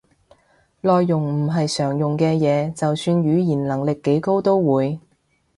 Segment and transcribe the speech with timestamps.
[0.81, 4.99] 內容唔係常用嘅嘢，就算語言能力幾高都會